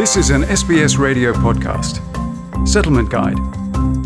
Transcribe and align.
This 0.00 0.16
is 0.16 0.30
an 0.30 0.44
SBS 0.44 0.96
radio 0.96 1.34
podcast. 1.34 2.00
Settlement 2.66 3.10
Guide. 3.10 3.36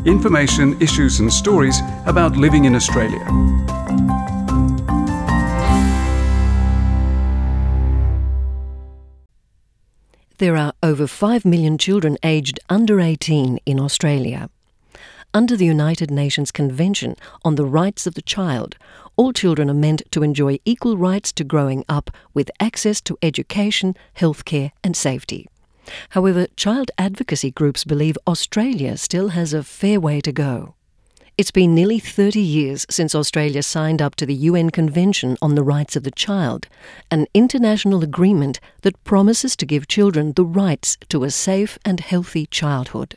Information, 0.05 0.77
issues, 0.83 1.21
and 1.21 1.33
stories 1.33 1.79
about 2.05 2.37
living 2.37 2.65
in 2.65 2.75
Australia. 2.75 3.25
There 10.39 10.57
are 10.57 10.73
over 10.83 11.07
5 11.07 11.45
million 11.45 11.79
children 11.79 12.19
aged 12.25 12.59
under 12.69 12.99
18 12.99 13.61
in 13.65 13.79
Australia. 13.79 14.51
Under 15.33 15.57
the 15.57 15.67
United 15.67 16.11
Nations 16.11 16.51
Convention 16.51 17.15
on 17.45 17.55
the 17.55 17.67
Rights 17.67 18.05
of 18.09 18.15
the 18.15 18.23
Child, 18.23 18.77
all 19.15 19.33
children 19.33 19.71
are 19.71 19.75
meant 19.75 20.03
to 20.11 20.25
enjoy 20.25 20.59
equal 20.65 20.97
rights 20.97 21.31
to 21.35 21.45
growing 21.45 21.85
up 21.89 22.11
with 22.35 22.51
access 22.59 23.01
to 23.03 23.17
education, 23.23 23.95
healthcare, 24.17 24.73
and 24.83 24.97
safety. 24.97 25.47
However, 26.11 26.47
child 26.57 26.91
advocacy 26.99 27.51
groups 27.51 27.85
believe 27.85 28.19
Australia 28.27 28.97
still 28.97 29.29
has 29.29 29.53
a 29.53 29.63
fair 29.63 30.01
way 30.01 30.21
to 30.21 30.33
go. 30.33 30.75
It's 31.37 31.51
been 31.51 31.75
nearly 31.75 31.99
30 31.99 32.39
years 32.39 32.87
since 32.89 33.13
Australia 33.13 33.65
signed 33.65 34.01
up 34.01 34.15
to 34.17 34.27
the 34.27 34.35
UN 34.35 34.71
Convention 34.71 35.37
on 35.43 35.57
the 35.57 35.65
Rights 35.65 35.97
of 35.97 36.05
the 36.05 36.13
Child, 36.13 36.69
an 37.11 37.27
international 37.35 38.05
agreement 38.05 38.61
that 38.83 39.03
promises 39.03 39.57
to 39.57 39.67
give 39.67 39.89
children 39.89 40.33
the 40.35 40.45
rights 40.45 40.97
to 41.09 41.25
a 41.25 41.33
safe 41.33 41.77
and 41.85 41.99
healthy 41.99 42.47
childhood. 42.47 43.17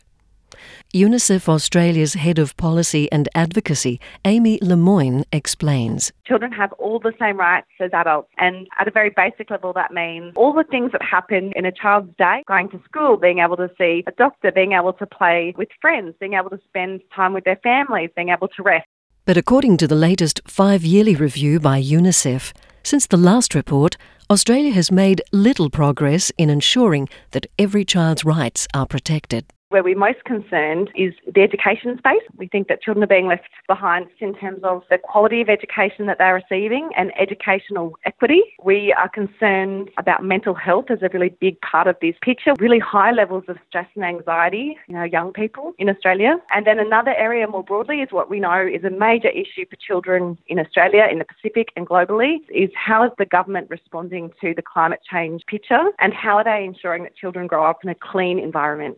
UNICEF 0.94 1.48
Australia's 1.50 2.14
head 2.14 2.40
of 2.40 2.56
policy 2.58 3.12
and 3.12 3.30
advocacy, 3.36 4.00
Amy 4.26 4.60
Lamoin, 4.60 5.24
explains. 5.32 6.12
Children 6.26 6.52
have 6.52 6.72
all 6.74 7.00
the 7.00 7.14
same 7.20 7.38
rights 7.38 7.68
as 7.80 7.92
adults, 7.94 8.30
and 8.38 8.68
at 8.80 8.88
a 8.88 8.92
very 8.92 9.12
basic 9.16 9.50
level, 9.50 9.74
that 9.74 9.92
means 9.92 10.34
all 10.36 10.54
the 10.54 10.64
things 10.64 10.92
that 10.92 11.02
happen 11.02 11.54
in 11.56 11.66
a 11.66 11.72
child's 11.72 12.16
day 12.18 12.44
going 12.48 12.70
to 12.70 12.80
school, 12.86 13.18
being 13.18 13.40
able 13.40 13.58
to 13.58 13.70
see 13.78 14.04
a 14.08 14.12
doctor, 14.12 14.52
being 14.52 14.74
able 14.74 14.94
to 14.94 15.06
play 15.06 15.54
with 15.58 15.70
friends, 15.82 16.16
being 16.20 16.34
able 16.34 16.50
to 16.50 16.60
spend 16.68 17.02
time 17.16 17.34
with 17.34 17.44
their 17.44 17.60
families, 17.64 18.10
being 18.16 18.30
able 18.30 18.48
to 18.48 18.64
rest. 18.64 18.88
But 19.26 19.36
according 19.36 19.78
to 19.78 19.88
the 19.88 19.96
latest 19.96 20.42
five 20.48 20.86
yearly 20.86 21.16
review 21.16 21.60
by 21.60 21.82
UNICEF, 21.82 22.54
since 22.84 23.08
the 23.08 23.18
last 23.18 23.54
report, 23.54 23.98
Australia 24.30 24.72
has 24.72 24.92
made 24.92 25.22
little 25.34 25.70
progress 25.70 26.32
in 26.38 26.50
ensuring 26.50 27.10
that 27.32 27.46
every 27.60 27.84
child's 27.84 28.24
rights 28.24 28.68
are 28.74 28.86
protected. 28.86 29.46
Where 29.70 29.84
we're 29.84 29.98
most 29.98 30.24
concerned 30.24 30.92
is 30.96 31.14
the 31.36 31.42
education 31.42 31.98
space. 31.98 32.22
We 32.38 32.48
think 32.48 32.70
that 32.70 32.82
children 32.82 33.04
are 33.04 33.08
being 33.08 33.28
left 33.28 33.50
behind 33.68 34.08
in 34.20 34.34
terms 34.34 34.62
of 34.64 34.84
the 34.90 34.98
quality 34.98 35.42
of 35.42 35.50
education 35.50 36.06
that 36.06 36.20
they're 36.20 36.36
receiving 36.36 36.90
and 36.96 37.12
educational 37.20 37.92
equity. 38.06 38.44
We 38.64 38.94
are 38.94 39.10
concerned 39.10 39.90
about 39.98 40.24
mental 40.24 40.54
health 40.54 40.86
as 40.90 41.00
a 41.02 41.10
really 41.12 41.36
big 41.42 41.60
part 41.60 41.88
of 41.88 41.98
this 42.02 42.16
picture, 42.22 42.54
really 42.60 42.80
high 42.80 43.12
levels 43.12 43.44
of 43.50 43.58
stress 43.68 43.88
and 43.96 44.06
anxiety 44.06 44.78
in 44.88 44.96
our 44.96 45.06
young 45.06 45.34
people 45.34 45.74
in 45.78 45.90
Australia. 45.90 46.38
And 46.56 46.66
then 46.66 46.80
another 46.80 47.14
area 47.18 47.46
more 47.46 47.64
broadly 47.64 47.98
is 47.98 48.08
what 48.12 48.30
we 48.30 48.40
know 48.40 48.66
is 48.66 48.86
a 48.86 48.90
major 48.90 49.30
issue 49.30 49.66
for 49.70 49.76
children 49.76 50.38
in 50.48 50.60
Australia, 50.60 51.10
in 51.12 51.20
the 51.20 51.26
Pacific 51.26 51.74
and 51.76 51.86
globally, 51.86 52.38
is 52.50 52.70
how 52.74 53.04
is 53.04 53.12
the 53.18 53.26
government 53.26 53.70
responding 53.70 54.32
to 54.40 54.54
the 54.54 54.62
climate 54.62 55.02
change 55.12 55.46
picture 55.46 55.92
and 56.00 56.14
how 56.14 56.38
are 56.38 56.46
they 56.46 56.64
ensuring 56.64 57.04
that 57.04 57.18
children 57.18 57.48
grow 57.48 57.66
up 57.70 57.80
in 57.84 57.90
a 57.90 57.96
clean 57.96 58.40
environment? 58.40 58.98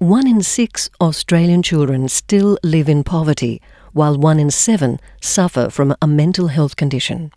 One 0.00 0.28
in 0.28 0.42
six 0.44 0.88
Australian 1.00 1.64
children 1.64 2.06
still 2.06 2.56
live 2.62 2.88
in 2.88 3.02
poverty, 3.02 3.60
while 3.92 4.16
one 4.16 4.38
in 4.38 4.48
seven 4.48 5.00
suffer 5.20 5.70
from 5.70 5.92
a 6.00 6.06
mental 6.06 6.46
health 6.46 6.76
condition. 6.76 7.32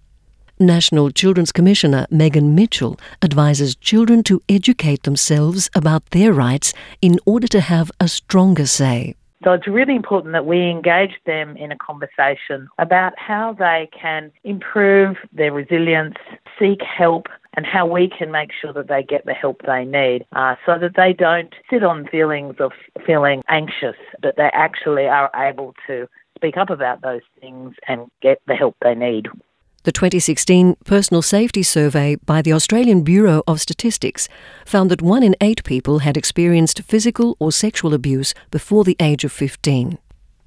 National 0.59 1.09
Children's 1.09 1.52
Commissioner 1.52 2.06
Megan 2.12 2.53
Mitchell 2.53 3.00
advises 3.23 3.76
children 3.76 4.22
to 4.26 4.44
educate 4.48 5.02
themselves 5.02 5.72
about 5.73 6.08
their 6.12 6.34
rights 6.34 6.72
in 7.02 7.18
order 7.26 7.48
to 7.48 7.62
have 7.62 7.92
a 8.00 8.08
stronger 8.08 8.68
say. 8.68 9.16
So 9.44 9.53
it's 9.53 9.66
really 9.66 9.96
important 9.96 10.34
that 10.34 10.46
we 10.46 10.69
engage 10.69 11.16
them 11.25 11.57
in 11.57 11.72
a 11.72 11.78
conversation 11.78 12.69
about 12.78 13.13
how 13.18 13.53
they 13.57 13.90
can 14.00 14.31
improve 14.44 15.18
their 15.34 15.52
resilience, 15.52 16.18
seek 16.59 16.84
help, 16.84 17.25
and 17.56 17.66
how 17.66 17.85
we 17.85 18.09
can 18.09 18.31
make 18.31 18.50
sure 18.59 18.73
that 18.73 18.88
they 18.88 19.03
get 19.03 19.25
the 19.25 19.34
help 19.34 19.62
they 19.66 19.85
need 19.85 20.25
uh, 20.34 20.56
so 20.66 20.78
that 20.79 20.95
they 20.95 21.13
don't 21.13 21.53
sit 21.69 21.84
on 21.84 22.07
feelings 22.07 22.56
of 22.59 22.72
feeling 23.06 23.44
anxious, 23.50 23.97
but 24.22 24.35
they 24.38 24.50
actually 24.53 25.07
are 25.07 25.29
able 25.35 25.73
to 25.88 26.07
speak 26.35 26.57
up 26.57 26.69
about 26.69 27.01
those 27.01 27.22
things 27.39 27.75
and 27.88 28.09
get 28.22 28.41
the 28.47 28.56
help 28.56 28.75
they 28.81 28.95
need. 28.95 29.28
The 29.84 29.91
2016 29.91 30.75
Personal 30.85 31.23
Safety 31.23 31.63
Survey 31.63 32.16
by 32.16 32.44
the 32.44 32.53
Australian 32.53 33.01
Bureau 33.01 33.41
of 33.47 33.59
Statistics 33.59 34.29
found 34.63 34.91
that 34.91 35.01
one 35.01 35.23
in 35.23 35.35
eight 35.41 35.63
people 35.63 36.00
had 36.00 36.16
experienced 36.16 36.83
physical 36.83 37.35
or 37.39 37.51
sexual 37.51 37.95
abuse 37.95 38.35
before 38.51 38.83
the 38.83 38.95
age 39.00 39.23
of 39.23 39.31
15. 39.31 39.97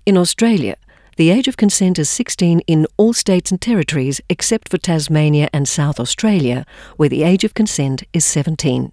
In 0.06 0.16
Australia, 0.16 0.76
the 1.16 1.30
age 1.30 1.48
of 1.48 1.56
consent 1.56 1.98
is 1.98 2.10
16 2.10 2.60
in 2.60 2.86
all 2.96 3.12
states 3.12 3.50
and 3.50 3.60
territories 3.60 4.20
except 4.28 4.68
for 4.68 4.78
Tasmania 4.78 5.48
and 5.52 5.68
South 5.68 6.00
Australia, 6.00 6.66
where 6.96 7.08
the 7.08 7.22
age 7.22 7.44
of 7.44 7.54
consent 7.54 8.02
is 8.12 8.24
17. 8.24 8.92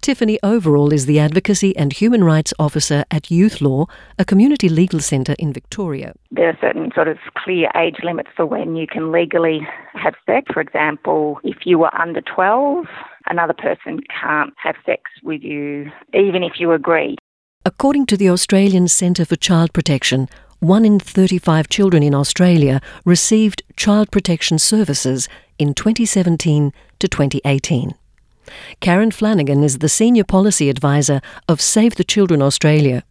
Tiffany 0.00 0.38
Overall 0.42 0.94
is 0.94 1.04
the 1.04 1.18
Advocacy 1.18 1.76
and 1.76 1.92
Human 1.92 2.24
Rights 2.24 2.54
Officer 2.58 3.04
at 3.10 3.30
Youth 3.30 3.60
Law, 3.60 3.86
a 4.18 4.24
community 4.24 4.70
legal 4.70 5.00
centre 5.00 5.34
in 5.38 5.52
Victoria. 5.52 6.14
There 6.30 6.48
are 6.48 6.56
certain 6.58 6.90
sort 6.94 7.08
of 7.08 7.18
clear 7.36 7.70
age 7.76 7.96
limits 8.02 8.30
for 8.34 8.46
when 8.46 8.76
you 8.76 8.86
can 8.86 9.12
legally 9.12 9.60
have 9.92 10.14
sex. 10.24 10.50
For 10.54 10.62
example, 10.62 11.38
if 11.44 11.66
you 11.66 11.78
were 11.78 11.94
under 11.94 12.22
12, 12.22 12.86
another 13.26 13.52
person 13.52 14.00
can't 14.22 14.54
have 14.56 14.76
sex 14.86 15.02
with 15.22 15.42
you, 15.42 15.90
even 16.14 16.42
if 16.42 16.54
you 16.58 16.72
agree. 16.72 17.16
According 17.66 18.06
to 18.06 18.16
the 18.16 18.30
Australian 18.30 18.88
Centre 18.88 19.26
for 19.26 19.36
Child 19.36 19.74
Protection, 19.74 20.30
one 20.60 20.84
in 20.84 21.00
35 21.00 21.68
children 21.68 22.02
in 22.02 22.14
Australia 22.14 22.80
received 23.04 23.62
child 23.76 24.10
protection 24.10 24.58
services 24.58 25.28
in 25.58 25.72
2017 25.74 26.72
to 26.98 27.08
2018. 27.08 27.94
Karen 28.80 29.10
Flanagan 29.10 29.64
is 29.64 29.78
the 29.78 29.88
Senior 29.88 30.24
Policy 30.24 30.68
Advisor 30.68 31.20
of 31.48 31.60
Save 31.60 31.94
the 31.94 32.04
Children 32.04 32.42
Australia. 32.42 33.04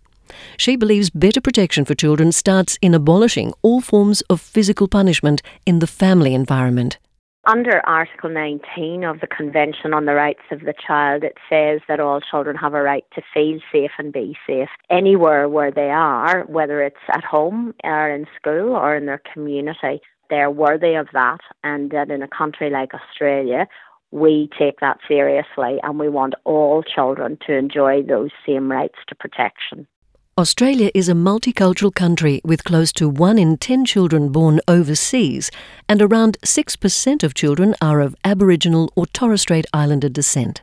She 0.57 0.75
believes 0.75 1.09
better 1.09 1.41
protection 1.41 1.85
for 1.85 1.95
children 1.95 2.31
starts 2.31 2.77
in 2.83 2.93
abolishing 2.93 3.53
all 3.63 3.81
forms 3.81 4.21
of 4.29 4.39
physical 4.39 4.87
punishment 4.87 5.41
in 5.65 5.79
the 5.79 5.87
family 5.87 6.35
environment. 6.35 6.99
Under 7.45 7.81
Article 7.87 8.29
19 8.29 9.05
of 9.05 9.21
the 9.21 9.27
Convention 9.27 9.93
on 9.93 10.05
the 10.05 10.13
Rights 10.13 10.43
of 10.51 10.59
the 10.61 10.73
Child, 10.85 11.23
it 11.23 11.37
says 11.49 11.79
that 11.87 12.01
all 12.01 12.19
children 12.19 12.57
have 12.57 12.73
a 12.73 12.81
right 12.81 13.05
to 13.15 13.21
feel 13.33 13.59
safe 13.71 13.91
and 13.97 14.11
be 14.11 14.37
safe 14.45 14.67
anywhere 14.89 15.47
where 15.47 15.71
they 15.71 15.89
are, 15.89 16.43
whether 16.47 16.81
it's 16.81 16.97
at 17.07 17.23
home 17.23 17.73
or 17.83 18.09
in 18.09 18.27
school 18.35 18.75
or 18.75 18.93
in 18.93 19.05
their 19.05 19.21
community. 19.33 20.01
They're 20.29 20.51
worthy 20.51 20.95
of 20.95 21.07
that, 21.13 21.39
and 21.63 21.91
that 21.91 22.11
in 22.11 22.21
a 22.21 22.27
country 22.27 22.69
like 22.69 22.93
Australia, 22.93 23.67
we 24.11 24.49
take 24.59 24.81
that 24.81 24.99
seriously 25.07 25.79
and 25.81 25.97
we 25.97 26.09
want 26.09 26.35
all 26.43 26.83
children 26.83 27.37
to 27.47 27.53
enjoy 27.55 28.03
those 28.03 28.31
same 28.45 28.69
rights 28.69 28.97
to 29.07 29.15
protection. 29.15 29.87
Australia 30.39 30.89
is 30.95 31.09
a 31.09 31.13
multicultural 31.13 31.93
country 31.93 32.39
with 32.45 32.63
close 32.63 32.93
to 32.93 33.09
1 33.09 33.37
in 33.37 33.57
10 33.57 33.83
children 33.83 34.31
born 34.31 34.61
overseas, 34.69 35.51
and 35.89 36.01
around 36.01 36.37
6% 36.45 37.23
of 37.23 37.33
children 37.33 37.75
are 37.81 37.99
of 37.99 38.15
Aboriginal 38.23 38.89
or 38.95 39.05
Torres 39.07 39.41
Strait 39.41 39.65
Islander 39.73 40.07
descent. 40.07 40.61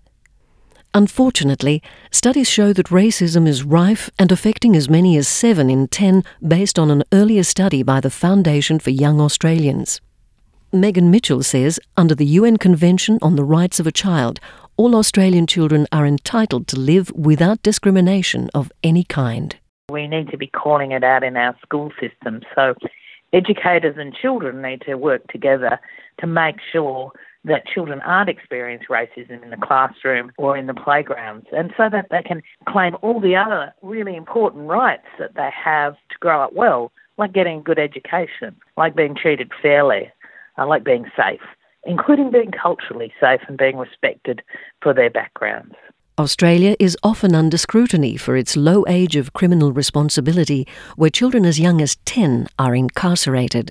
Unfortunately, 0.94 1.82
studies 2.10 2.48
show 2.48 2.72
that 2.72 2.86
racism 2.86 3.46
is 3.46 3.64
rife 3.64 4.08
and 4.18 4.32
affecting 4.32 4.74
as 4.74 4.88
many 4.88 5.14
as 5.18 5.28
7 5.28 5.68
in 5.68 5.88
10 5.88 6.24
based 6.48 6.78
on 6.78 6.90
an 6.90 7.04
earlier 7.12 7.42
study 7.42 7.82
by 7.82 8.00
the 8.00 8.08
Foundation 8.08 8.78
for 8.78 8.88
Young 8.88 9.20
Australians. 9.20 10.00
Megan 10.72 11.10
Mitchell 11.10 11.42
says 11.42 11.78
under 11.98 12.14
the 12.14 12.24
UN 12.24 12.56
Convention 12.56 13.18
on 13.20 13.36
the 13.36 13.44
Rights 13.44 13.78
of 13.78 13.86
a 13.86 13.92
Child, 13.92 14.40
all 14.78 14.96
Australian 14.96 15.46
children 15.46 15.86
are 15.92 16.06
entitled 16.06 16.66
to 16.68 16.80
live 16.80 17.12
without 17.12 17.62
discrimination 17.62 18.48
of 18.54 18.72
any 18.82 19.04
kind. 19.04 19.54
We 19.88 20.08
need 20.08 20.30
to 20.30 20.36
be 20.36 20.48
calling 20.48 20.90
it 20.90 21.04
out 21.04 21.22
in 21.22 21.36
our 21.36 21.56
school 21.62 21.92
system. 22.00 22.42
So 22.56 22.74
educators 23.32 23.94
and 23.96 24.12
children 24.12 24.60
need 24.60 24.80
to 24.82 24.96
work 24.96 25.24
together 25.28 25.78
to 26.18 26.26
make 26.26 26.56
sure 26.72 27.12
that 27.44 27.68
children 27.68 28.00
aren't 28.00 28.28
experiencing 28.28 28.88
racism 28.90 29.44
in 29.44 29.50
the 29.50 29.56
classroom 29.56 30.32
or 30.38 30.56
in 30.56 30.66
the 30.66 30.74
playgrounds, 30.74 31.46
and 31.52 31.72
so 31.76 31.88
that 31.88 32.08
they 32.10 32.22
can 32.22 32.42
claim 32.68 32.96
all 33.02 33.20
the 33.20 33.36
other 33.36 33.72
really 33.82 34.16
important 34.16 34.68
rights 34.68 35.06
that 35.20 35.36
they 35.36 35.50
have 35.54 35.94
to 36.10 36.18
grow 36.18 36.42
up 36.42 36.52
well, 36.52 36.90
like 37.16 37.32
getting 37.32 37.60
a 37.60 37.62
good 37.62 37.78
education, 37.78 38.56
like 38.76 38.96
being 38.96 39.14
treated 39.14 39.52
fairly, 39.62 40.10
uh, 40.58 40.66
like 40.66 40.82
being 40.82 41.08
safe, 41.16 41.46
including 41.84 42.32
being 42.32 42.50
culturally 42.50 43.12
safe 43.20 43.42
and 43.46 43.56
being 43.56 43.76
respected 43.76 44.42
for 44.82 44.92
their 44.92 45.10
backgrounds. 45.10 45.76
Australia 46.18 46.74
is 46.80 46.96
often 47.02 47.34
under 47.34 47.58
scrutiny 47.58 48.16
for 48.16 48.38
its 48.38 48.56
low 48.56 48.86
age 48.88 49.16
of 49.16 49.34
criminal 49.34 49.70
responsibility, 49.70 50.66
where 50.96 51.10
children 51.10 51.44
as 51.44 51.60
young 51.60 51.82
as 51.82 51.96
10 52.06 52.46
are 52.58 52.74
incarcerated. 52.74 53.70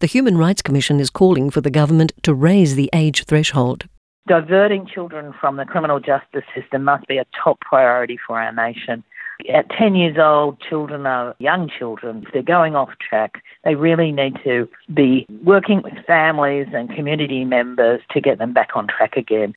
The 0.00 0.06
Human 0.06 0.36
Rights 0.36 0.60
Commission 0.60 1.00
is 1.00 1.08
calling 1.08 1.48
for 1.48 1.62
the 1.62 1.70
government 1.70 2.12
to 2.24 2.34
raise 2.34 2.74
the 2.74 2.90
age 2.92 3.24
threshold. 3.24 3.88
Diverting 4.28 4.86
children 4.86 5.32
from 5.40 5.56
the 5.56 5.64
criminal 5.64 5.98
justice 5.98 6.44
system 6.54 6.84
must 6.84 7.06
be 7.06 7.16
a 7.16 7.24
top 7.42 7.58
priority 7.60 8.18
for 8.26 8.38
our 8.38 8.52
nation. 8.52 9.02
At 9.50 9.70
10 9.70 9.94
years 9.94 10.18
old, 10.18 10.60
children 10.60 11.06
are 11.06 11.34
young 11.38 11.70
children. 11.78 12.24
If 12.26 12.34
they're 12.34 12.42
going 12.42 12.76
off 12.76 12.90
track, 13.00 13.42
they 13.64 13.76
really 13.76 14.12
need 14.12 14.34
to 14.44 14.68
be 14.92 15.24
working 15.42 15.80
with 15.80 15.94
families 16.06 16.66
and 16.74 16.94
community 16.94 17.46
members 17.46 18.02
to 18.10 18.20
get 18.20 18.38
them 18.38 18.52
back 18.52 18.72
on 18.74 18.88
track 18.88 19.16
again. 19.16 19.54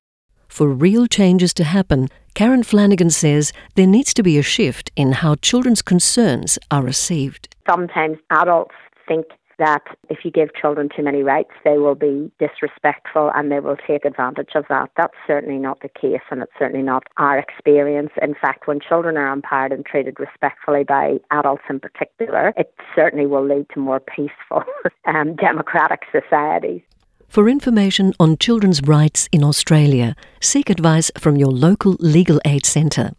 For 0.56 0.70
real 0.70 1.06
changes 1.06 1.54
to 1.56 1.66
happen, 1.66 2.08
Karen 2.34 2.64
Flanagan 2.64 3.10
says 3.10 3.52
there 3.76 3.86
needs 3.86 4.14
to 4.14 4.24
be 4.24 4.38
a 4.38 4.42
shift 4.42 4.90
in 4.96 5.12
how 5.12 5.36
children's 5.36 5.82
concerns 5.82 6.58
are 6.72 6.82
received. 6.82 7.54
Sometimes 7.70 8.20
adults 8.30 8.76
think 9.06 9.26
that 9.60 9.82
if 10.10 10.20
you 10.24 10.32
give 10.32 10.56
children 10.56 10.88
too 10.96 11.04
many 11.04 11.24
rights, 11.24 11.52
they 11.66 11.78
will 11.78 11.96
be 11.96 12.32
disrespectful 12.40 13.34
and 13.36 13.52
they 13.52 13.60
will 13.60 13.76
take 13.86 14.06
advantage 14.06 14.52
of 14.56 14.64
that. 14.70 14.92
That's 14.96 15.18
certainly 15.28 15.60
not 15.60 15.82
the 15.82 15.90
case, 15.90 16.24
and 16.32 16.42
it's 16.42 16.54
certainly 16.58 16.86
not 16.86 17.04
our 17.18 17.38
experience. 17.38 18.12
In 18.22 18.34
fact, 18.34 18.66
when 18.66 18.80
children 18.80 19.18
are 19.18 19.34
empowered 19.34 19.74
and 19.74 19.86
treated 19.86 20.22
respectfully 20.22 20.86
by 20.86 21.18
adults 21.32 21.64
in 21.70 21.82
particular, 21.82 22.54
it 22.56 22.74
certainly 22.96 23.26
will 23.26 23.46
lead 23.46 23.66
to 23.74 23.82
more 23.82 24.00
peaceful 24.00 24.64
um, 25.06 25.36
democratic 25.36 26.04
societies. 26.14 26.82
For 27.28 27.50
information 27.50 28.14
on 28.20 28.38
children's 28.38 28.82
rights 28.82 29.28
in 29.32 29.44
Australia, 29.44 30.16
seek 30.42 30.70
advice 30.70 31.12
from 31.18 31.36
your 31.36 31.52
local 31.52 31.98
legal 32.00 32.40
aid 32.46 32.66
centre. 32.66 33.12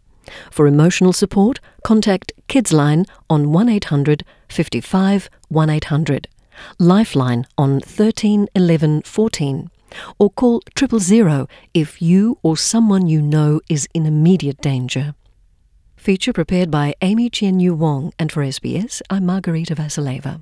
For 0.51 0.67
emotional 0.67 1.13
support, 1.13 1.59
contact 1.83 2.33
Kidsline 2.47 3.07
on 3.29 3.51
1800 3.51 4.23
55 4.49 5.29
1800, 5.49 6.27
Lifeline 6.79 7.45
on 7.57 7.79
13 7.79 8.47
11 8.55 9.03
14, 9.03 9.69
or 10.19 10.29
call 10.31 10.61
triple 10.75 10.99
zero 10.99 11.47
if 11.73 12.01
you 12.01 12.37
or 12.43 12.57
someone 12.57 13.07
you 13.07 13.21
know 13.21 13.61
is 13.69 13.87
in 13.93 14.05
immediate 14.05 14.61
danger. 14.61 15.13
Feature 15.95 16.33
prepared 16.33 16.71
by 16.71 16.93
Amy 17.01 17.29
Chien 17.29 17.59
Yu 17.59 17.75
Wong, 17.75 18.13
and 18.17 18.31
for 18.31 18.43
SBS, 18.43 19.01
I'm 19.09 19.25
Margarita 19.25 19.75
Vasileva. 19.75 20.41